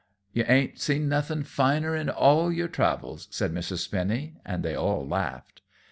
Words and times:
"You 0.33 0.45
ain't 0.47 0.79
seen 0.79 1.07
nothing 1.07 1.43
finer 1.43 1.95
in 1.95 2.09
all 2.09 2.51
your 2.51 2.67
travels," 2.67 3.27
said 3.29 3.53
Mrs. 3.53 3.81
Spinny, 3.81 4.33
and 4.43 4.63
they 4.63 4.73
all 4.73 5.07
laughed. 5.07 5.61